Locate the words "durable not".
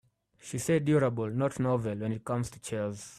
0.85-1.59